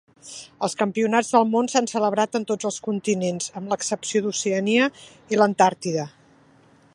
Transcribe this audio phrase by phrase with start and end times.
[0.67, 4.89] Els Campionats del Món s'han celebrat en tots els continents, amb l'excepció d'Oceania
[5.35, 6.09] i l'Antàrtida.